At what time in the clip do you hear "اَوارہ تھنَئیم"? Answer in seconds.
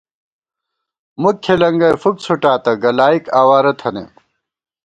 3.39-4.09